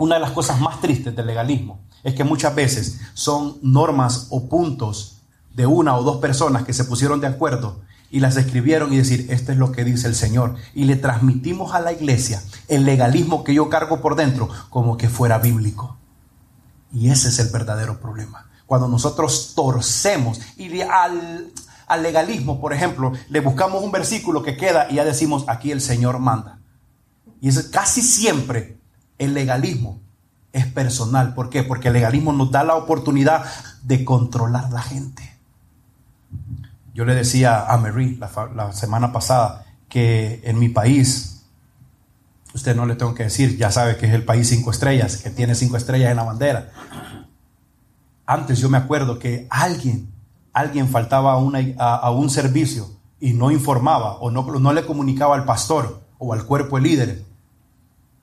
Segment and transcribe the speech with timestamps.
[0.00, 4.48] una de las cosas más tristes del legalismo es que muchas veces son normas o
[4.48, 5.18] puntos
[5.54, 9.26] de una o dos personas que se pusieron de acuerdo y las escribieron y decir,
[9.28, 10.56] esto es lo que dice el Señor.
[10.74, 15.10] Y le transmitimos a la iglesia el legalismo que yo cargo por dentro como que
[15.10, 15.98] fuera bíblico.
[16.90, 18.48] Y ese es el verdadero problema.
[18.64, 21.52] Cuando nosotros torcemos y al,
[21.86, 25.82] al legalismo, por ejemplo, le buscamos un versículo que queda y ya decimos, aquí el
[25.82, 26.58] Señor manda.
[27.42, 28.79] Y es casi siempre
[29.20, 30.00] el legalismo
[30.52, 31.34] es personal.
[31.34, 31.62] ¿Por qué?
[31.62, 33.44] Porque el legalismo nos da la oportunidad
[33.82, 35.30] de controlar la gente.
[36.94, 41.44] Yo le decía a Mary la, semana pasada que en mi país,
[42.54, 45.30] usted no le tengo que decir, ya sabe que es el país cinco estrellas, que
[45.30, 46.70] tiene cinco estrellas en la bandera.
[48.26, 50.10] Antes yo me acuerdo que alguien,
[50.52, 52.88] alguien faltaba a, a, un servicio
[53.20, 57.29] y no informaba o no, no le comunicaba al pastor o al cuerpo de.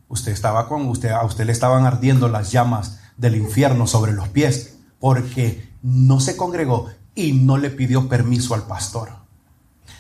[0.10, 4.30] Usted estaba con usted, a usted le estaban ardiendo las llamas del infierno sobre los
[4.30, 9.10] pies porque no se congregó y no le pidió permiso al pastor.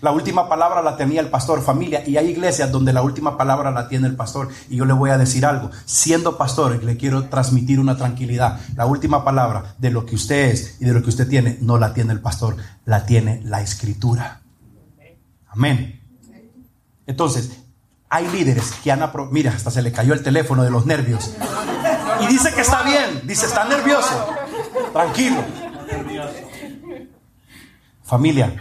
[0.01, 3.71] La última palabra la tenía el pastor, familia, y hay iglesias donde la última palabra
[3.71, 4.49] la tiene el pastor.
[4.69, 8.59] Y yo le voy a decir algo, siendo pastor, le quiero transmitir una tranquilidad.
[8.75, 11.79] La última palabra de lo que usted es y de lo que usted tiene, no
[11.79, 14.41] la tiene el pastor, la tiene la escritura.
[15.47, 15.99] Amén.
[17.07, 17.63] Entonces,
[18.09, 21.33] hay líderes que han aprobado, mira, hasta se le cayó el teléfono de los nervios.
[22.21, 24.27] Y dice que está bien, dice, está nervioso.
[24.93, 25.43] Tranquilo.
[28.03, 28.55] Familia,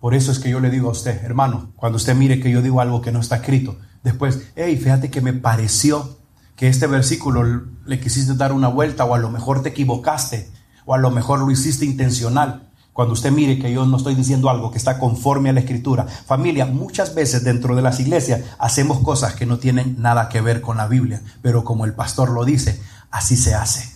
[0.00, 2.62] por eso es que yo le digo a usted, hermano, cuando usted mire que yo
[2.62, 6.18] digo algo que no está escrito, después, hey, fíjate que me pareció
[6.54, 10.48] que este versículo le quisiste dar una vuelta o a lo mejor te equivocaste
[10.84, 12.65] o a lo mejor lo hiciste intencional.
[12.96, 16.06] Cuando usted mire que yo no estoy diciendo algo que está conforme a la escritura.
[16.06, 20.62] Familia, muchas veces dentro de las iglesias hacemos cosas que no tienen nada que ver
[20.62, 22.80] con la Biblia, pero como el pastor lo dice,
[23.10, 23.94] así se hace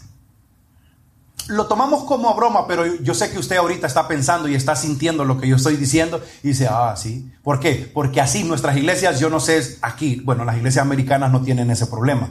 [1.49, 5.25] lo tomamos como broma, pero yo sé que usted ahorita está pensando y está sintiendo
[5.25, 7.29] lo que yo estoy diciendo y dice, ah, sí.
[7.43, 7.91] ¿Por qué?
[7.93, 11.87] Porque así nuestras iglesias, yo no sé, aquí, bueno, las iglesias americanas no tienen ese
[11.87, 12.29] problema.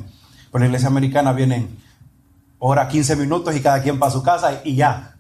[0.52, 1.78] Pero las iglesias americanas vienen
[2.60, 5.18] hora 15 minutos y cada quien para su casa y ya.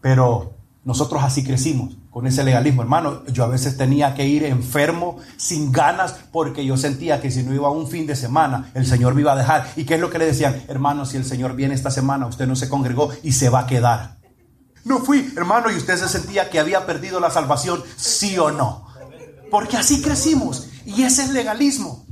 [0.00, 3.24] Pero nosotros así crecimos con ese legalismo, hermano.
[3.26, 7.54] Yo a veces tenía que ir enfermo, sin ganas, porque yo sentía que si no
[7.54, 9.66] iba un fin de semana, el Señor me iba a dejar.
[9.76, 10.62] ¿Y qué es lo que le decían?
[10.68, 13.66] Hermano, si el Señor viene esta semana, usted no se congregó y se va a
[13.66, 14.18] quedar.
[14.84, 18.86] No fui, hermano, y usted se sentía que había perdido la salvación, sí o no.
[19.50, 20.68] Porque así crecimos.
[20.86, 22.06] Y ese es legalismo.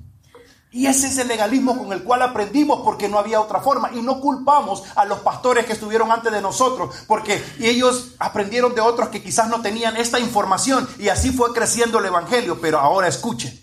[0.70, 3.90] Y ese es el legalismo con el cual aprendimos porque no había otra forma.
[3.94, 8.82] Y no culpamos a los pastores que estuvieron antes de nosotros porque ellos aprendieron de
[8.82, 10.86] otros que quizás no tenían esta información.
[10.98, 12.60] Y así fue creciendo el Evangelio.
[12.60, 13.58] Pero ahora escuchen.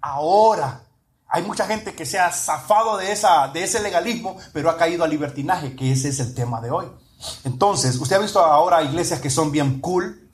[0.00, 0.82] Ahora
[1.28, 5.04] hay mucha gente que se ha zafado de, esa, de ese legalismo, pero ha caído
[5.04, 6.86] al libertinaje, que ese es el tema de hoy.
[7.44, 10.30] Entonces, usted ha visto ahora iglesias que son bien cool.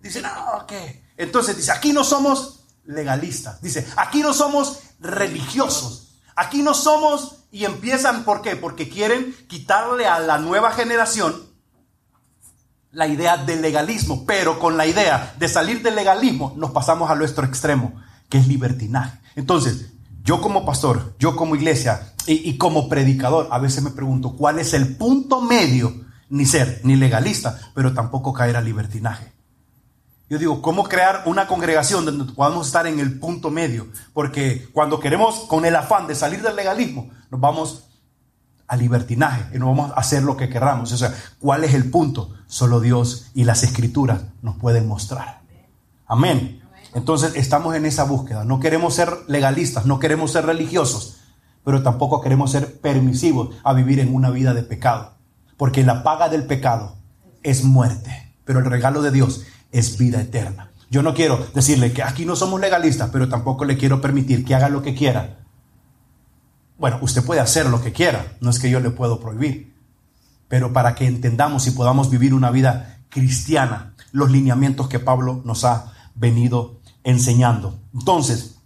[0.00, 0.72] Dicen, ah, ok.
[1.16, 3.60] Entonces dice, aquí no somos legalistas.
[3.60, 6.20] Dice, aquí no somos religiosos.
[6.36, 8.56] Aquí no somos y empiezan, ¿por qué?
[8.56, 11.48] Porque quieren quitarle a la nueva generación
[12.92, 17.14] la idea del legalismo, pero con la idea de salir del legalismo nos pasamos a
[17.14, 17.92] nuestro extremo,
[18.28, 19.18] que es libertinaje.
[19.36, 19.90] Entonces,
[20.22, 24.58] yo como pastor, yo como iglesia y, y como predicador, a veces me pregunto, ¿cuál
[24.58, 26.06] es el punto medio?
[26.30, 29.32] Ni ser ni legalista, pero tampoco caer al libertinaje.
[30.30, 33.88] Yo digo, ¿cómo crear una congregación donde podamos estar en el punto medio?
[34.12, 37.84] Porque cuando queremos, con el afán de salir del legalismo, nos vamos
[38.66, 40.92] al libertinaje y no vamos a hacer lo que queramos.
[40.92, 42.34] O sea, ¿cuál es el punto?
[42.46, 45.40] Solo Dios y las escrituras nos pueden mostrar.
[46.06, 46.62] Amén.
[46.94, 48.44] Entonces estamos en esa búsqueda.
[48.44, 51.20] No queremos ser legalistas, no queremos ser religiosos,
[51.64, 55.14] pero tampoco queremos ser permisivos a vivir en una vida de pecado.
[55.56, 56.96] Porque la paga del pecado
[57.42, 60.70] es muerte, pero el regalo de Dios es vida eterna.
[60.90, 64.54] Yo no quiero decirle que aquí no somos legalistas, pero tampoco le quiero permitir que
[64.54, 65.38] haga lo que quiera.
[66.78, 69.74] Bueno, usted puede hacer lo que quiera, no es que yo le puedo prohibir,
[70.46, 75.64] pero para que entendamos y podamos vivir una vida cristiana, los lineamientos que Pablo nos
[75.64, 77.80] ha venido enseñando.
[77.92, 78.58] Entonces,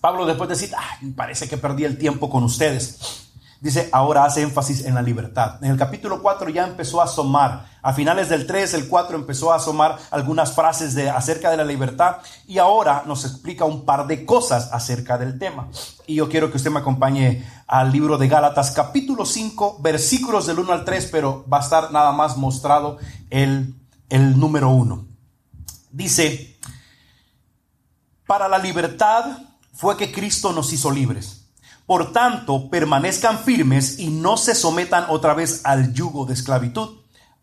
[0.00, 0.70] Pablo después de decir,
[1.14, 3.19] parece que perdí el tiempo con ustedes,
[3.60, 5.62] Dice, ahora hace énfasis en la libertad.
[5.62, 7.66] En el capítulo 4 ya empezó a asomar.
[7.82, 11.64] A finales del 3, el 4 empezó a asomar algunas frases de, acerca de la
[11.64, 12.16] libertad
[12.46, 15.68] y ahora nos explica un par de cosas acerca del tema.
[16.06, 20.58] Y yo quiero que usted me acompañe al libro de Gálatas capítulo 5, versículos del
[20.58, 22.96] 1 al 3, pero va a estar nada más mostrado
[23.28, 23.74] el,
[24.08, 25.06] el número 1.
[25.90, 26.58] Dice,
[28.26, 29.36] para la libertad
[29.74, 31.39] fue que Cristo nos hizo libres.
[31.90, 37.00] Por tanto, permanezcan firmes y no se sometan otra vez al yugo de esclavitud.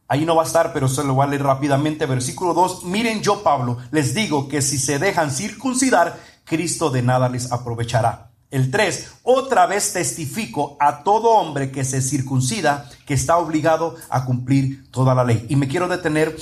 [0.07, 2.05] Ahí no va a estar, pero se lo voy a leer rápidamente.
[2.05, 2.85] Versículo 2.
[2.85, 8.31] Miren yo, Pablo, les digo que si se dejan circuncidar, Cristo de nada les aprovechará.
[8.49, 9.15] El 3.
[9.23, 15.13] Otra vez testifico a todo hombre que se circuncida que está obligado a cumplir toda
[15.13, 15.45] la ley.
[15.49, 16.37] Y me quiero detener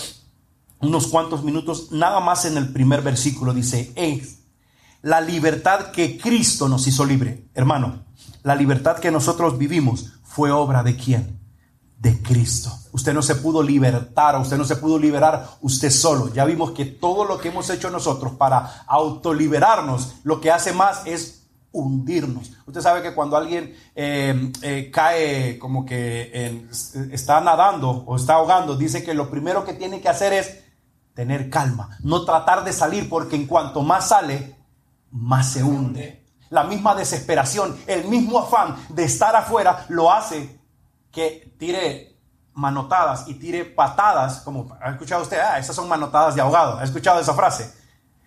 [0.79, 3.51] unos cuantos minutos nada más en el primer versículo.
[3.51, 4.44] Dice, es
[5.05, 7.47] la libertad que Cristo nos hizo libre.
[7.53, 8.05] Hermano,
[8.41, 11.39] la libertad que nosotros vivimos fue obra de quién?
[11.97, 12.71] de Cristo.
[12.91, 16.31] Usted no se pudo libertar, usted no se pudo liberar usted solo.
[16.33, 21.01] Ya vimos que todo lo que hemos hecho nosotros para autoliberarnos, lo que hace más
[21.05, 22.51] es hundirnos.
[22.65, 26.67] Usted sabe que cuando alguien eh, eh, cae como que
[27.11, 30.63] está nadando o está ahogando, dice que lo primero que tiene que hacer es
[31.13, 34.55] tener calma, no tratar de salir porque en cuanto más sale,
[35.11, 36.25] más se hunde.
[36.49, 40.59] La misma desesperación, el mismo afán de estar afuera lo hace
[41.11, 42.15] que tire
[42.53, 46.83] manotadas y tire patadas, como ha escuchado usted, ah, esas son manotadas de ahogado, ha
[46.83, 47.73] escuchado esa frase.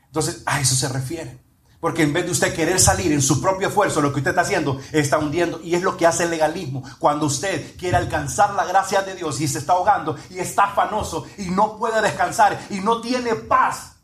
[0.06, 1.48] Entonces, a eso se refiere.
[1.80, 4.40] Porque en vez de usted querer salir en su propio esfuerzo, lo que usted está
[4.40, 5.60] haciendo está hundiendo.
[5.62, 6.82] Y es lo que hace el legalismo.
[6.98, 11.26] Cuando usted quiere alcanzar la gracia de Dios y se está ahogando y está afanoso
[11.38, 13.97] y no puede descansar y no tiene paz.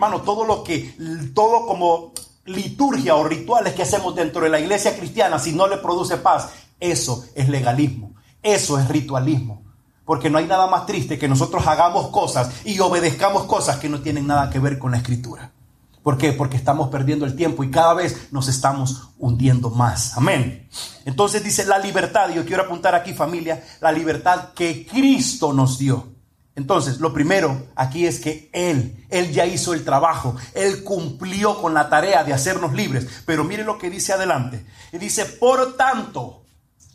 [0.00, 0.94] Hermano, todo lo que,
[1.34, 2.14] todo como
[2.46, 6.48] liturgia o rituales que hacemos dentro de la iglesia cristiana, si no le produce paz,
[6.80, 9.60] eso es legalismo, eso es ritualismo.
[10.06, 14.00] Porque no hay nada más triste que nosotros hagamos cosas y obedezcamos cosas que no
[14.00, 15.52] tienen nada que ver con la escritura.
[16.02, 16.32] ¿Por qué?
[16.32, 20.16] Porque estamos perdiendo el tiempo y cada vez nos estamos hundiendo más.
[20.16, 20.66] Amén.
[21.04, 25.78] Entonces dice la libertad, y yo quiero apuntar aquí familia, la libertad que Cristo nos
[25.78, 26.19] dio.
[26.56, 31.74] Entonces, lo primero aquí es que Él, Él ya hizo el trabajo, Él cumplió con
[31.74, 33.06] la tarea de hacernos libres.
[33.24, 34.66] Pero mire lo que dice adelante.
[34.92, 36.40] Y dice, por tanto,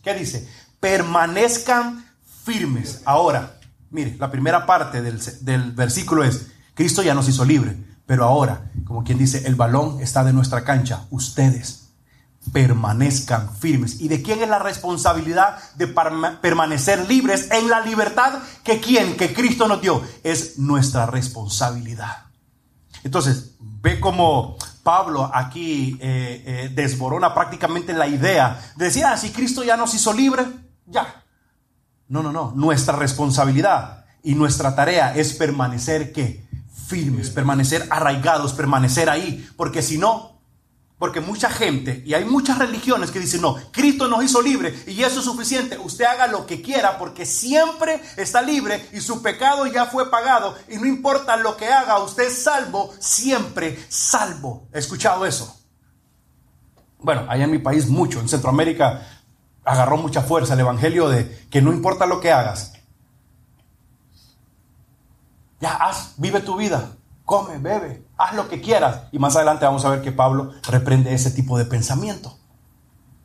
[0.05, 0.47] ¿Qué dice?
[0.79, 2.05] Permanezcan
[2.43, 3.01] firmes.
[3.05, 3.57] Ahora,
[3.89, 7.75] mire, la primera parte del, del versículo es, Cristo ya nos hizo libre,
[8.05, 11.84] pero ahora, como quien dice, el balón está de nuestra cancha, ustedes
[12.51, 14.01] permanezcan firmes.
[14.01, 19.33] ¿Y de quién es la responsabilidad de permanecer libres en la libertad que quien, que
[19.33, 20.03] Cristo nos dio?
[20.24, 22.25] Es nuestra responsabilidad.
[23.03, 29.31] Entonces, ve cómo Pablo aquí eh, eh, desborona prácticamente la idea de decir, ah, si
[29.31, 30.45] Cristo ya nos hizo libre,
[30.86, 31.24] ya.
[32.07, 32.53] No, no, no.
[32.56, 36.45] Nuestra responsabilidad y nuestra tarea es permanecer ¿qué?
[36.88, 40.34] firmes, permanecer arraigados, permanecer ahí, porque si no,
[40.97, 45.03] porque mucha gente, y hay muchas religiones que dicen, no, Cristo nos hizo libre y
[45.03, 45.77] eso es suficiente.
[45.77, 50.56] Usted haga lo que quiera porque siempre está libre y su pecado ya fue pagado.
[50.69, 54.68] Y no importa lo que haga, usted es salvo, siempre salvo.
[54.74, 55.59] ¿He escuchado eso?
[57.00, 59.06] Bueno, allá en mi país mucho, en Centroamérica
[59.65, 62.74] agarró mucha fuerza el Evangelio de que no importa lo que hagas.
[65.59, 66.95] Ya haz, vive tu vida
[67.25, 69.03] come, bebe, haz lo que quieras.
[69.12, 72.38] Y más adelante vamos a ver que Pablo reprende ese tipo de pensamiento.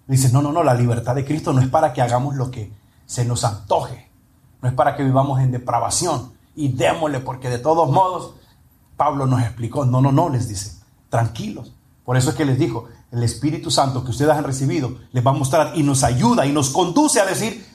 [0.06, 2.72] Dice, no, no, no, la libertad de Cristo no es para que hagamos lo que
[3.06, 4.10] se nos antoje,
[4.60, 8.34] no es para que vivamos en depravación y démosle, porque de todos modos,
[8.96, 11.74] Pablo nos explicó, no, no, no, les dice, tranquilos.
[12.04, 15.30] Por eso es que les dijo, el Espíritu Santo que ustedes han recibido les va
[15.30, 17.66] a mostrar y nos ayuda y nos conduce a decir,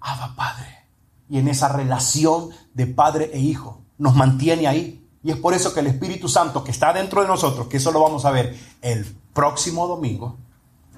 [0.00, 0.86] Abba Padre.
[1.28, 5.72] Y en esa relación de padre e hijo nos mantiene ahí y es por eso
[5.72, 8.58] que el Espíritu Santo que está dentro de nosotros, que eso lo vamos a ver
[8.80, 10.36] el próximo domingo,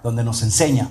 [0.02, 0.90] donde nos enseña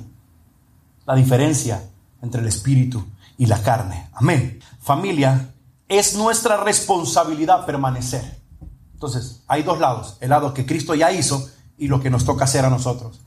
[1.06, 1.84] la diferencia
[2.22, 3.06] entre el Espíritu
[3.38, 4.10] y la carne.
[4.14, 4.60] Amén.
[4.80, 5.54] Familia,
[5.88, 8.40] es nuestra responsabilidad permanecer.
[8.94, 12.46] Entonces, hay dos lados, el lado que Cristo ya hizo y lo que nos toca
[12.46, 13.20] hacer a nosotros.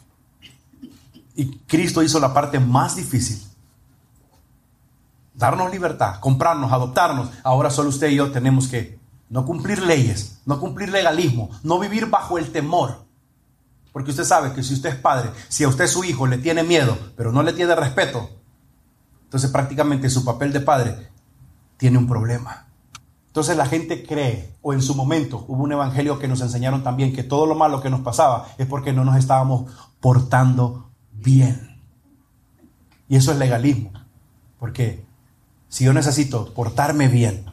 [1.34, 3.42] Y Cristo hizo la parte más difícil.
[5.34, 7.28] Darnos libertad, comprarnos, adoptarnos.
[7.42, 8.98] Ahora solo usted y yo tenemos que
[9.28, 13.04] no cumplir leyes, no cumplir legalismo, no vivir bajo el temor.
[13.92, 16.62] Porque usted sabe que si usted es padre, si a usted su hijo le tiene
[16.62, 18.28] miedo, pero no le tiene respeto,
[19.24, 21.10] entonces prácticamente su papel de padre
[21.76, 22.66] tiene un problema.
[23.26, 27.12] Entonces la gente cree, o en su momento hubo un evangelio que nos enseñaron también
[27.12, 31.82] que todo lo malo que nos pasaba es porque no nos estábamos portando bien.
[33.08, 33.92] Y eso es legalismo.
[34.58, 35.04] Porque
[35.68, 37.44] si yo necesito portarme bien,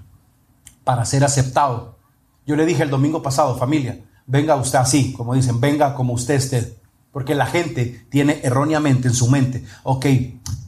[0.83, 1.97] para ser aceptado.
[2.45, 6.35] Yo le dije el domingo pasado, familia, venga usted así, como dicen, venga como usted
[6.35, 6.77] esté.
[7.11, 10.05] Porque la gente tiene erróneamente en su mente, ok,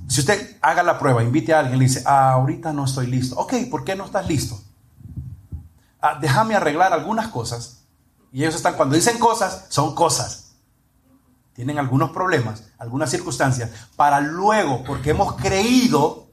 [0.07, 3.35] si usted haga la prueba, invite a alguien, le dice, ah, ahorita no estoy listo.
[3.37, 4.61] Ok, ¿por qué no estás listo?
[5.99, 7.85] Ah, déjame arreglar algunas cosas.
[8.31, 10.43] Y ellos están, cuando dicen cosas, son cosas.
[11.53, 16.27] tienen algunos problemas, algunas circunstancias, para luego, porque hemos creído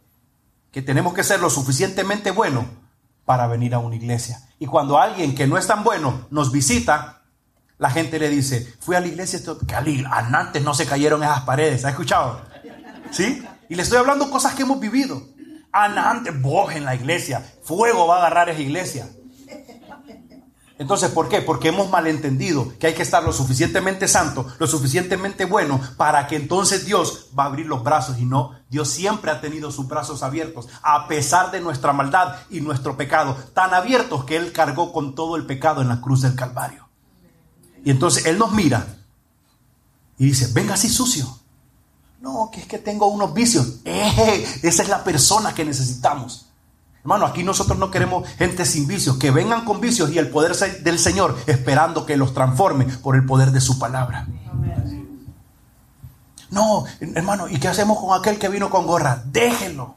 [0.72, 2.64] que tenemos que ser lo suficientemente buenos
[3.32, 4.42] para venir a una iglesia.
[4.58, 7.22] Y cuando alguien que no es tan bueno nos visita,
[7.78, 11.86] la gente le dice, fui a la iglesia, que antes no se cayeron esas paredes,
[11.86, 12.42] ¿ha escuchado?
[13.10, 13.42] ¿Sí?
[13.70, 15.22] Y le estoy hablando cosas que hemos vivido.
[15.72, 19.08] Antes, vos en la iglesia, fuego va a agarrar esa iglesia.
[20.82, 21.40] Entonces, ¿por qué?
[21.40, 26.34] Porque hemos malentendido que hay que estar lo suficientemente santo, lo suficientemente bueno, para que
[26.34, 30.24] entonces Dios va a abrir los brazos y no, Dios siempre ha tenido sus brazos
[30.24, 35.14] abiertos, a pesar de nuestra maldad y nuestro pecado, tan abiertos que Él cargó con
[35.14, 36.88] todo el pecado en la cruz del Calvario.
[37.84, 38.84] Y entonces Él nos mira
[40.18, 41.38] y dice, venga así sucio.
[42.20, 43.76] No, que es que tengo unos vicios.
[43.84, 46.46] Eh, esa es la persona que necesitamos.
[47.02, 50.54] Hermano, aquí nosotros no queremos gente sin vicios, que vengan con vicios y el poder
[50.82, 54.28] del Señor esperando que los transforme por el poder de su palabra.
[56.50, 59.22] No, hermano, ¿y qué hacemos con aquel que vino con gorra?
[59.26, 59.96] Déjenlo.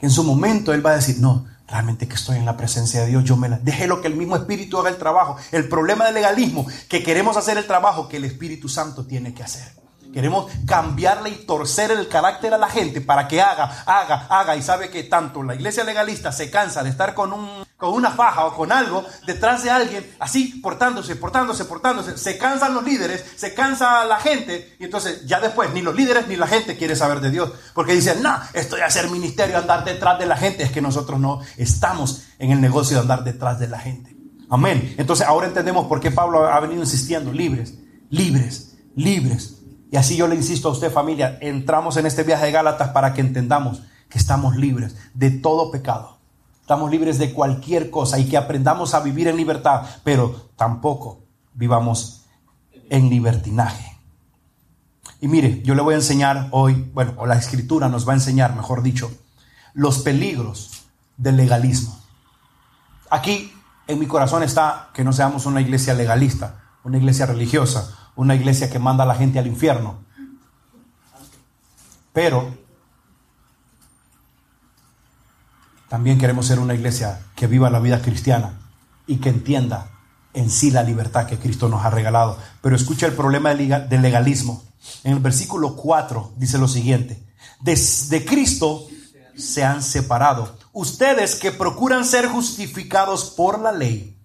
[0.00, 3.02] Que en su momento él va a decir, no, realmente que estoy en la presencia
[3.02, 3.58] de Dios, yo me la...
[3.58, 5.36] Déjelo que el mismo Espíritu haga el trabajo.
[5.52, 9.42] El problema del legalismo, que queremos hacer el trabajo que el Espíritu Santo tiene que
[9.42, 9.78] hacer.
[10.18, 14.56] Queremos cambiarle y torcer el carácter a la gente para que haga, haga, haga.
[14.56, 18.10] Y sabe que tanto la iglesia legalista se cansa de estar con, un, con una
[18.10, 22.18] faja o con algo detrás de alguien, así portándose, portándose, portándose.
[22.18, 24.74] Se cansan los líderes, se cansa la gente.
[24.80, 27.52] Y entonces ya después ni los líderes ni la gente quiere saber de Dios.
[27.72, 30.64] Porque dicen, no, estoy a hacer ministerio, andar detrás de la gente.
[30.64, 34.16] Es que nosotros no estamos en el negocio de andar detrás de la gente.
[34.50, 34.96] Amén.
[34.98, 37.74] Entonces ahora entendemos por qué Pablo ha venido insistiendo, libres,
[38.10, 39.57] libres, libres
[39.90, 43.14] y así yo le insisto a usted familia, entramos en este viaje de Gálatas para
[43.14, 46.18] que entendamos que estamos libres de todo pecado.
[46.60, 51.20] Estamos libres de cualquier cosa y que aprendamos a vivir en libertad, pero tampoco
[51.54, 52.26] vivamos
[52.90, 53.98] en libertinaje.
[55.20, 58.16] Y mire, yo le voy a enseñar hoy, bueno, o la escritura nos va a
[58.16, 59.10] enseñar, mejor dicho,
[59.72, 60.84] los peligros
[61.16, 61.98] del legalismo.
[63.10, 63.52] Aquí
[63.86, 68.68] en mi corazón está que no seamos una iglesia legalista, una iglesia religiosa, una iglesia
[68.68, 70.00] que manda a la gente al infierno.
[72.12, 72.52] Pero
[75.88, 78.58] también queremos ser una iglesia que viva la vida cristiana
[79.06, 79.92] y que entienda
[80.34, 82.36] en sí la libertad que Cristo nos ha regalado.
[82.60, 84.64] Pero escucha el problema del legalismo.
[85.04, 87.22] En el versículo 4 dice lo siguiente,
[87.60, 88.84] de Cristo
[89.36, 90.58] se han separado.
[90.72, 94.18] Ustedes que procuran ser justificados por la ley,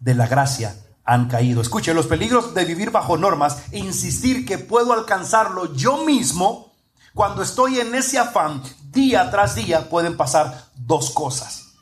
[0.00, 0.74] de la gracia
[1.04, 1.60] han caído.
[1.60, 6.72] Escuche, los peligros de vivir bajo normas insistir que puedo alcanzarlo yo mismo,
[7.14, 11.74] cuando estoy en ese afán día tras día, pueden pasar dos cosas.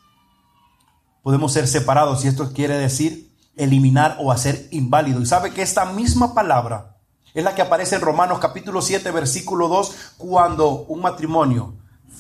[1.22, 5.20] Podemos ser separados y esto quiere decir eliminar o hacer inválido.
[5.20, 6.96] Y sabe que esta misma palabra
[7.34, 11.74] es la que aparece en Romanos capítulo 7, versículo 2, cuando un matrimonio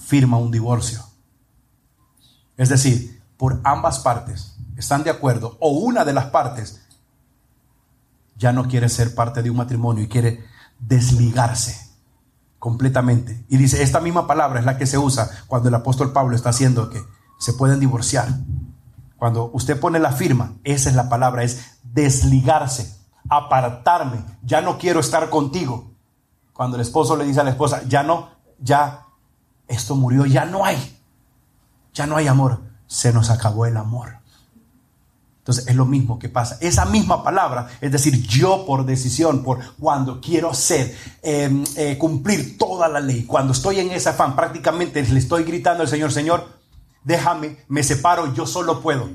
[0.06, 1.04] firma un divorcio.
[2.56, 6.81] Es decir, por ambas partes están de acuerdo o una de las partes
[8.42, 10.44] ya no quiere ser parte de un matrimonio y quiere
[10.80, 11.92] desligarse
[12.58, 13.44] completamente.
[13.48, 16.50] Y dice, esta misma palabra es la que se usa cuando el apóstol Pablo está
[16.50, 17.00] haciendo que
[17.38, 18.28] se pueden divorciar.
[19.16, 22.96] Cuando usted pone la firma, esa es la palabra, es desligarse,
[23.28, 25.92] apartarme, ya no quiero estar contigo.
[26.52, 29.06] Cuando el esposo le dice a la esposa, ya no, ya,
[29.68, 31.00] esto murió, ya no hay,
[31.94, 34.21] ya no hay amor, se nos acabó el amor.
[35.42, 36.56] Entonces es lo mismo que pasa.
[36.60, 42.56] Esa misma palabra, es decir, yo por decisión, por cuando quiero hacer, em, eh, cumplir
[42.56, 46.46] toda la ley, cuando estoy en ese afán, prácticamente le estoy gritando al Señor, Señor,
[47.02, 49.10] déjame, me separo, yo solo puedo.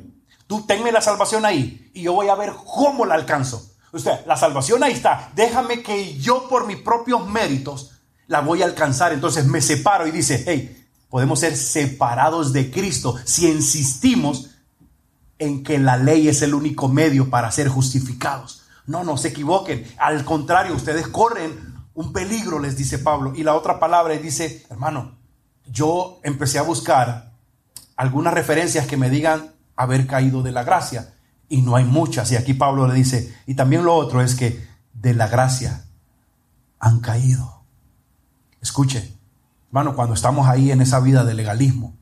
[0.47, 3.65] Tú tenme la salvación ahí y yo voy a ver cómo la alcanzo.
[3.93, 5.31] Usted, la salvación ahí está.
[5.33, 7.91] Déjame que yo por mis propios méritos
[8.27, 9.13] la voy a alcanzar.
[9.13, 14.49] Entonces me separo y dice, hey, podemos ser separados de Cristo si insistimos
[15.39, 18.63] en que la ley es el único medio para ser justificados.
[18.85, 19.85] No, no se equivoquen.
[19.97, 23.33] Al contrario, ustedes corren un peligro, les dice Pablo.
[23.35, 25.17] Y la otra palabra dice, hermano,
[25.65, 27.33] yo empecé a buscar
[27.95, 31.13] algunas referencias que me digan haber caído de la gracia.
[31.49, 32.31] Y no hay muchas.
[32.31, 35.85] Y aquí Pablo le dice, y también lo otro es que de la gracia
[36.79, 37.63] han caído.
[38.61, 39.17] Escuche,
[39.67, 41.95] hermano, cuando estamos ahí en esa vida de legalismo,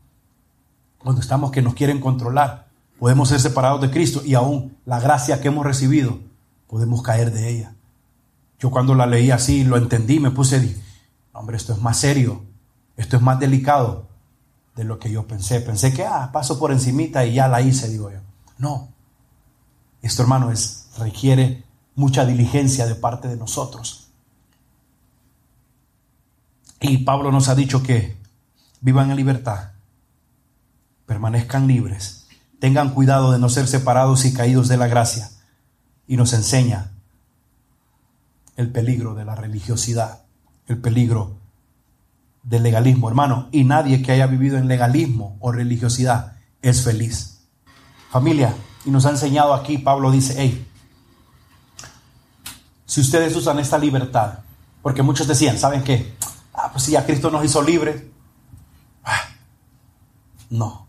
[0.98, 2.65] cuando estamos que nos quieren controlar,
[3.00, 6.20] Podemos ser separados de Cristo y aún la gracia que hemos recibido,
[6.68, 7.76] podemos caer de ella.
[8.60, 10.76] Yo cuando la leí así, lo entendí, me puse,
[11.34, 12.44] hombre, esto es más serio,
[12.96, 14.08] esto es más delicado
[14.76, 15.60] de lo que yo pensé.
[15.62, 18.20] Pensé que, ah, paso por encimita y ya la hice, digo yo.
[18.58, 18.90] No,
[20.02, 21.64] esto hermano es, requiere
[21.96, 24.10] mucha diligencia de parte de nosotros.
[26.80, 28.16] Y Pablo nos ha dicho que
[28.82, 29.72] vivan en libertad,
[31.06, 32.25] permanezcan libres,
[32.60, 35.30] tengan cuidado de no ser separados y caídos de la gracia.
[36.08, 36.92] Y nos enseña
[38.56, 40.24] el peligro de la religiosidad,
[40.68, 41.38] el peligro
[42.44, 43.50] del legalismo, hermano.
[43.52, 47.48] Y nadie que haya vivido en legalismo o religiosidad es feliz.
[48.12, 50.68] Familia, y nos ha enseñado aquí, Pablo dice, hey,
[52.86, 54.40] si ustedes usan esta libertad,
[54.82, 56.16] porque muchos decían, ¿saben qué?
[56.54, 58.04] Ah, pues si ya Cristo nos hizo libres.
[59.04, 59.22] Ah,
[60.52, 60.85] no.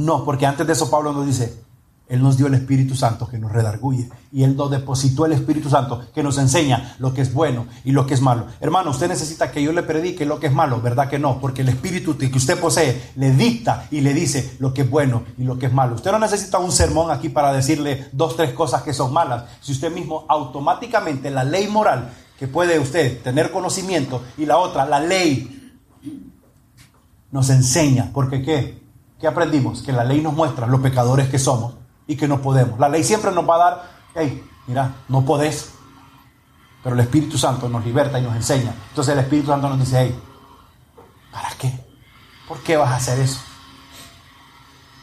[0.00, 1.62] No, porque antes de eso Pablo nos dice,
[2.08, 4.08] él nos dio el Espíritu Santo que nos redarguye.
[4.32, 7.92] Y Él nos depositó el Espíritu Santo que nos enseña lo que es bueno y
[7.92, 8.46] lo que es malo.
[8.60, 11.38] Hermano, usted necesita que yo le predique lo que es malo, ¿verdad que no?
[11.38, 15.22] Porque el Espíritu que usted posee le dicta y le dice lo que es bueno
[15.38, 15.94] y lo que es malo.
[15.94, 19.44] Usted no necesita un sermón aquí para decirle dos, tres cosas que son malas.
[19.60, 24.84] Si usted mismo automáticamente la ley moral que puede usted tener conocimiento y la otra,
[24.84, 25.72] la ley,
[27.30, 28.10] nos enseña.
[28.12, 28.79] Porque ¿qué?
[29.20, 29.82] ¿Qué aprendimos?
[29.82, 31.74] Que la ley nos muestra los pecadores que somos
[32.06, 32.78] y que no podemos.
[32.78, 35.72] La ley siempre nos va a dar, hey, mira, no podés.
[36.82, 38.74] Pero el Espíritu Santo nos liberta y nos enseña.
[38.88, 40.18] Entonces el Espíritu Santo nos dice, hey,
[41.30, 41.72] ¿para qué?
[42.48, 43.40] ¿Por qué vas a hacer eso?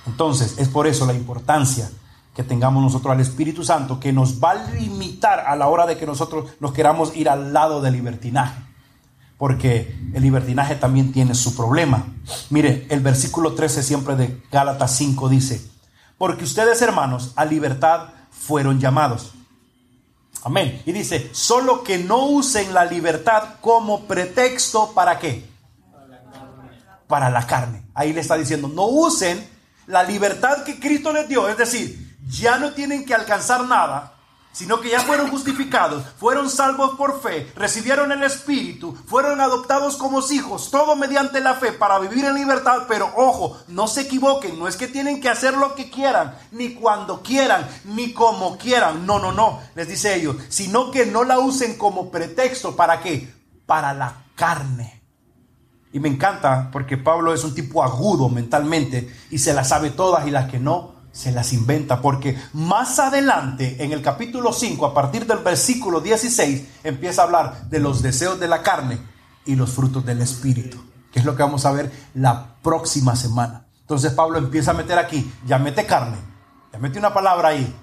[0.07, 1.89] Entonces es por eso la importancia
[2.33, 5.97] que tengamos nosotros al Espíritu Santo que nos va a limitar a la hora de
[5.97, 8.61] que nosotros nos queramos ir al lado del libertinaje.
[9.37, 12.05] Porque el libertinaje también tiene su problema.
[12.49, 15.61] Mire, el versículo 13 siempre de Gálatas 5 dice,
[16.17, 19.33] porque ustedes, hermanos, a libertad fueron llamados.
[20.43, 20.81] Amén.
[20.85, 25.45] Y dice, solo que no usen la libertad como pretexto para qué?
[27.07, 27.83] Para la carne.
[27.93, 29.47] Ahí le está diciendo, no usen
[29.85, 31.47] la libertad que Cristo les dio.
[31.47, 34.16] Es decir, ya no tienen que alcanzar nada
[34.57, 40.23] sino que ya fueron justificados, fueron salvos por fe, recibieron el Espíritu, fueron adoptados como
[40.31, 44.67] hijos, todo mediante la fe para vivir en libertad, pero ojo, no se equivoquen, no
[44.67, 49.19] es que tienen que hacer lo que quieran, ni cuando quieran, ni como quieran, no,
[49.19, 53.31] no, no, les dice ellos, sino que no la usen como pretexto, ¿para qué?
[53.67, 55.03] Para la carne.
[55.93, 60.25] Y me encanta porque Pablo es un tipo agudo mentalmente y se las sabe todas
[60.25, 64.93] y las que no, se las inventa, porque más adelante, en el capítulo 5, a
[64.93, 68.99] partir del versículo 16, empieza a hablar de los deseos de la carne
[69.45, 70.77] y los frutos del Espíritu,
[71.11, 73.65] que es lo que vamos a ver la próxima semana.
[73.81, 76.17] Entonces Pablo empieza a meter aquí, ya mete carne,
[76.71, 77.75] ya mete una palabra ahí,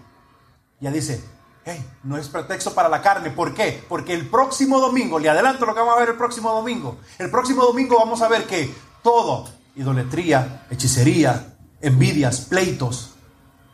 [0.79, 1.25] ya dice,
[1.65, 3.83] hey, no es pretexto para la carne, ¿por qué?
[3.89, 7.31] Porque el próximo domingo, le adelanto lo que vamos a ver el próximo domingo, el
[7.31, 13.14] próximo domingo vamos a ver que todo, idolatría, hechicería, envidias, pleitos,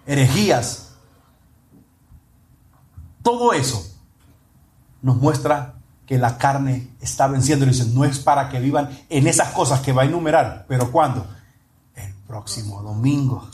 [0.07, 0.93] herejías.
[3.23, 3.87] Todo eso
[5.03, 5.75] nos muestra
[6.07, 7.67] que la carne está venciendo.
[7.67, 11.27] Dice, no es para que vivan en esas cosas que va a enumerar, pero ¿cuándo?
[11.95, 13.49] El próximo domingo.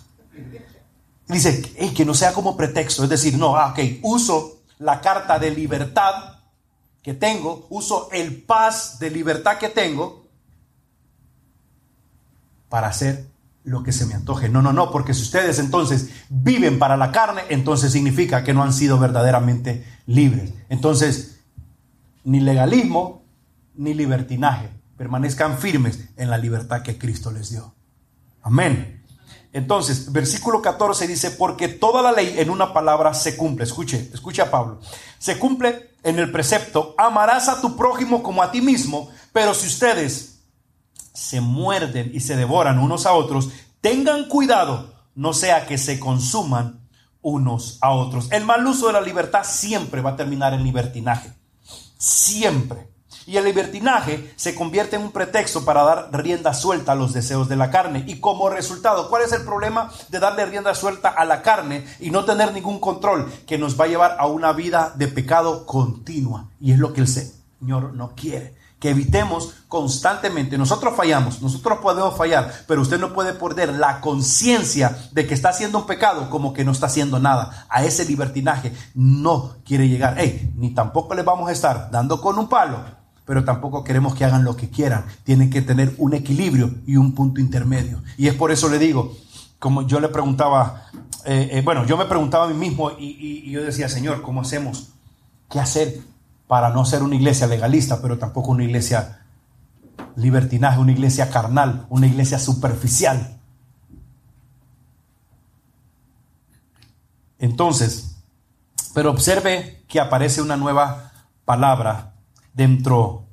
[1.28, 1.62] Dice,
[1.94, 6.36] que no sea como pretexto, es decir, no, ah, ok, uso la carta de libertad
[7.02, 10.26] que tengo, uso el paz de libertad que tengo
[12.68, 13.26] para hacer
[13.66, 14.48] lo que se me antoje.
[14.48, 18.62] No, no, no, porque si ustedes entonces viven para la carne, entonces significa que no
[18.62, 20.54] han sido verdaderamente libres.
[20.68, 21.40] Entonces,
[22.22, 23.24] ni legalismo
[23.74, 24.70] ni libertinaje.
[24.96, 27.74] Permanezcan firmes en la libertad que Cristo les dio.
[28.40, 29.02] Amén.
[29.52, 33.64] Entonces, versículo 14 dice, porque toda la ley en una palabra se cumple.
[33.64, 34.80] Escuche, escuche a Pablo.
[35.18, 39.66] Se cumple en el precepto, amarás a tu prójimo como a ti mismo, pero si
[39.66, 40.35] ustedes
[41.16, 43.48] se muerden y se devoran unos a otros,
[43.80, 46.86] tengan cuidado, no sea que se consuman
[47.22, 48.30] unos a otros.
[48.30, 51.32] El mal uso de la libertad siempre va a terminar en libertinaje.
[51.96, 52.90] Siempre.
[53.24, 57.48] Y el libertinaje se convierte en un pretexto para dar rienda suelta a los deseos
[57.48, 58.04] de la carne.
[58.06, 62.10] Y como resultado, ¿cuál es el problema de darle rienda suelta a la carne y
[62.10, 63.32] no tener ningún control?
[63.46, 66.50] Que nos va a llevar a una vida de pecado continua.
[66.60, 70.58] Y es lo que el Señor no quiere que evitemos constantemente.
[70.58, 75.50] Nosotros fallamos, nosotros podemos fallar, pero usted no puede perder la conciencia de que está
[75.50, 77.66] haciendo un pecado como que no está haciendo nada.
[77.68, 80.16] A ese libertinaje no quiere llegar.
[80.18, 82.84] Hey, ni tampoco le vamos a estar dando con un palo,
[83.24, 85.06] pero tampoco queremos que hagan lo que quieran.
[85.24, 88.02] Tienen que tener un equilibrio y un punto intermedio.
[88.18, 89.16] Y es por eso le digo,
[89.58, 90.84] como yo le preguntaba,
[91.24, 94.42] eh, eh, bueno, yo me preguntaba a mí mismo y, y yo decía, Señor, ¿cómo
[94.42, 94.90] hacemos?
[95.48, 96.00] ¿Qué hacer?
[96.46, 99.22] Para no ser una iglesia legalista, pero tampoco una iglesia
[100.14, 103.38] libertinaje, una iglesia carnal, una iglesia superficial.
[107.38, 108.12] Entonces,
[108.94, 111.12] Pero observe que aparece una nueva
[111.44, 112.14] palabra
[112.54, 113.24] dentro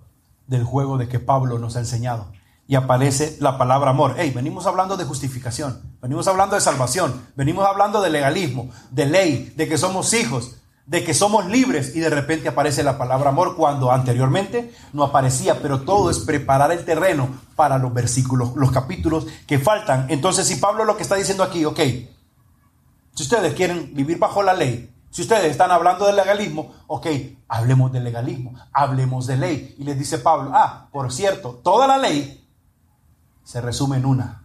[0.45, 2.33] del juego de que Pablo nos ha enseñado.
[2.67, 4.15] Y aparece la palabra amor.
[4.17, 9.53] Hey, venimos hablando de justificación, venimos hablando de salvación, venimos hablando de legalismo, de ley,
[9.55, 13.55] de que somos hijos, de que somos libres y de repente aparece la palabra amor
[13.55, 19.25] cuando anteriormente no aparecía, pero todo es preparar el terreno para los versículos, los capítulos
[19.47, 20.07] que faltan.
[20.09, 21.79] Entonces, si Pablo lo que está diciendo aquí, ok,
[23.15, 27.07] si ustedes quieren vivir bajo la ley, si ustedes están hablando de legalismo, ok,
[27.47, 29.75] hablemos de legalismo, hablemos de ley.
[29.77, 32.43] Y les dice Pablo, ah, por cierto, toda la ley
[33.43, 34.43] se resume en una.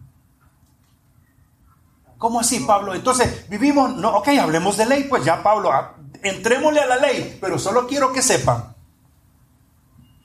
[2.19, 2.93] ¿Cómo así, Pablo?
[2.93, 7.37] Entonces, vivimos, no, ok, hablemos de ley, pues ya, Pablo, ah, entrémosle a la ley,
[7.41, 8.75] pero solo quiero que sepan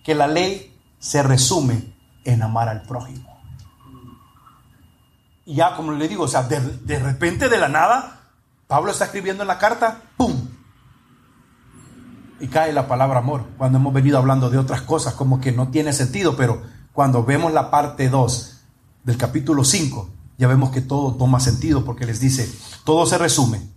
[0.05, 3.35] que la ley se resume en amar al prójimo.
[5.47, 8.21] Y ya, como le digo, o sea, de, de repente, de la nada,
[8.67, 10.49] Pablo está escribiendo en la carta, ¡pum!
[12.41, 13.45] Y cae la palabra amor.
[13.59, 17.53] Cuando hemos venido hablando de otras cosas, como que no tiene sentido, pero cuando vemos
[17.53, 18.63] la parte 2
[19.05, 22.51] del capítulo 5, ya vemos que todo toma sentido porque les dice,
[22.85, 23.74] todo se resume.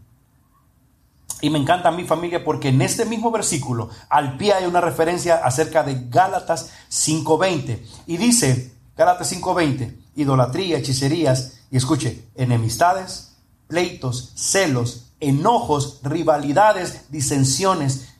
[1.41, 4.81] Y me encanta a mi familia porque en este mismo versículo, al pie hay una
[4.81, 7.79] referencia acerca de Gálatas 5.20.
[8.07, 13.35] Y dice, Gálatas 5.20, idolatría, hechicerías, y escuche, enemistades,
[13.67, 18.13] pleitos, celos, enojos, rivalidades, disensiones,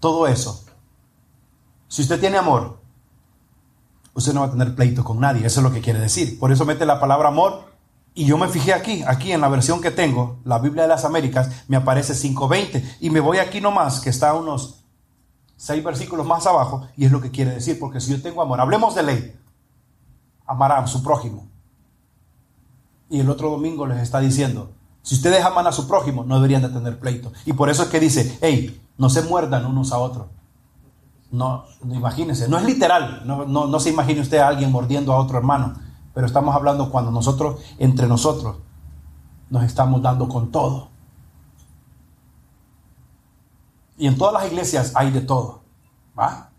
[0.00, 0.64] todo eso.
[1.88, 2.78] Si usted tiene amor,
[4.14, 6.38] usted no va a tener pleito con nadie, eso es lo que quiere decir.
[6.38, 7.73] Por eso mete la palabra amor.
[8.14, 11.04] Y yo me fijé aquí, aquí en la versión que tengo, la Biblia de las
[11.04, 12.98] Américas, me aparece 5.20.
[13.00, 14.84] Y me voy aquí nomás, que está unos
[15.56, 18.60] seis versículos más abajo, y es lo que quiere decir, porque si yo tengo amor,
[18.60, 19.36] hablemos de ley,
[20.46, 21.48] amará a su prójimo
[23.14, 24.72] y el otro domingo les está diciendo,
[25.02, 27.32] si ustedes aman a su prójimo, no deberían de tener pleito.
[27.44, 30.26] Y por eso es que dice, hey, no se muerdan unos a otros.
[31.30, 35.18] No, imagínense, no es literal, no, no, no se imagine usted a alguien mordiendo a
[35.18, 35.74] otro hermano,
[36.14, 38.56] pero estamos hablando cuando nosotros, entre nosotros,
[39.50, 40.88] nos estamos dando con todo.
[43.98, 45.62] Y en todas las iglesias hay de todo.
[46.18, 46.50] ¿Va?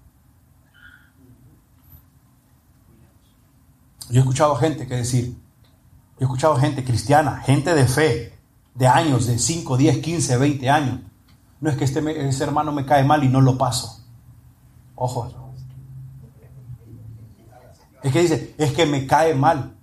[4.09, 5.41] Yo he escuchado gente que decir,
[6.19, 8.37] he escuchado gente cristiana, gente de fe,
[8.75, 10.99] de años, de 5, 10, 15, 20 años.
[11.61, 14.01] No es que este, ese hermano me cae mal y no lo paso.
[14.95, 15.44] Ojo.
[18.05, 19.75] Es que dice, es que me cae mal.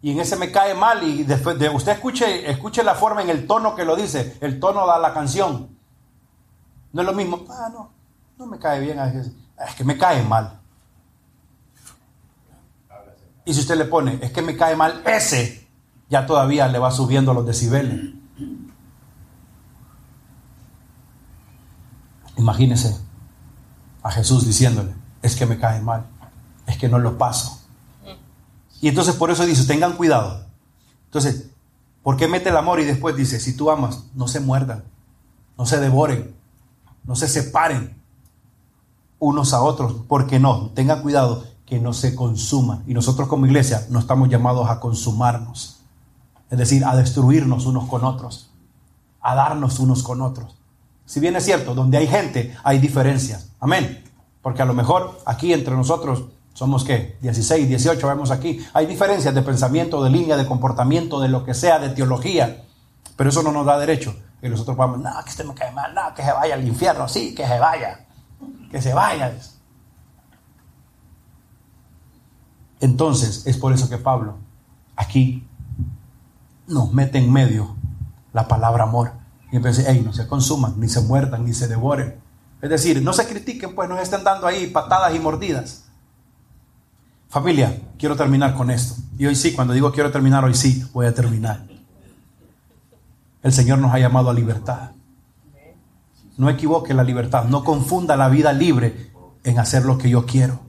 [0.00, 3.30] Y en ese me cae mal y después de usted escuche, escuche la forma en
[3.30, 5.68] el tono que lo dice, el tono da la canción.
[6.92, 7.92] No es lo mismo, ah, no,
[8.36, 10.58] no me cae bien, es que me cae mal.
[13.44, 15.68] Y si usted le pone, es que me cae mal ese,
[16.10, 18.12] ya todavía le va subiendo los decibeles.
[22.36, 22.98] Imagínese
[24.02, 26.06] a Jesús diciéndole, es que me cae mal,
[26.72, 27.60] es que no lo paso.
[28.80, 30.44] Y entonces por eso dice, tengan cuidado.
[31.04, 31.50] Entonces,
[32.02, 34.84] ¿por qué mete el amor y después dice, si tú amas, no se muerdan,
[35.56, 36.34] no se devoren,
[37.04, 37.96] no se separen
[39.18, 39.94] unos a otros?
[40.08, 42.82] Porque no, tengan cuidado que no se consuman.
[42.86, 45.82] Y nosotros como iglesia no estamos llamados a consumarnos
[46.52, 48.50] es decir, a destruirnos unos con otros,
[49.22, 50.54] a darnos unos con otros.
[51.06, 53.48] Si bien es cierto, donde hay gente hay diferencias.
[53.58, 54.04] Amén.
[54.42, 59.34] Porque a lo mejor aquí entre nosotros somos que 16, 18, vemos aquí, hay diferencias
[59.34, 62.64] de pensamiento, de línea, de comportamiento, de lo que sea, de teología.
[63.16, 64.14] Pero eso no nos da derecho.
[64.42, 67.08] Y nosotros vamos, no, que este me cae mal, no, que se vaya al infierno,
[67.08, 68.06] sí, que se vaya,
[68.70, 69.32] que se vaya.
[72.80, 74.38] Entonces, es por eso que Pablo
[74.96, 75.46] aquí
[76.66, 77.76] nos mete en medio
[78.32, 79.12] la palabra amor.
[79.50, 82.20] Y empecé, hey, no se consuman, ni se muerdan, ni se devoren.
[82.60, 85.81] Es decir, no se critiquen, pues nos estén dando ahí patadas y mordidas.
[87.32, 88.94] Familia, quiero terminar con esto.
[89.16, 91.64] Y hoy sí, cuando digo quiero terminar, hoy sí, voy a terminar.
[93.42, 94.90] El Señor nos ha llamado a libertad.
[96.36, 99.12] No equivoque la libertad, no confunda la vida libre
[99.44, 100.60] en hacer lo que yo quiero.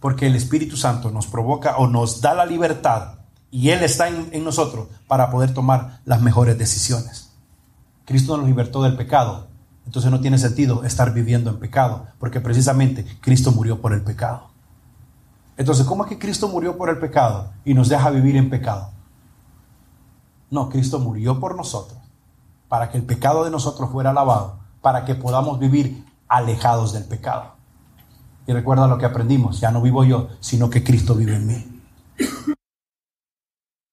[0.00, 4.44] Porque el Espíritu Santo nos provoca o nos da la libertad y Él está en,
[4.44, 7.30] nosotros para poder tomar las mejores decisiones.
[8.04, 9.48] Cristo nos libertó del pecado.
[9.86, 14.51] Entonces no tiene sentido estar viviendo en pecado, porque precisamente Cristo murió por el pecado.
[15.62, 18.90] Entonces, ¿cómo es que Cristo murió por el pecado y nos deja vivir en pecado?
[20.50, 22.00] No, Cristo murió por nosotros,
[22.66, 27.52] para que el pecado de nosotros fuera lavado, para que podamos vivir alejados del pecado.
[28.44, 31.80] Y recuerda lo que aprendimos, ya no vivo yo, sino que Cristo vive en mí.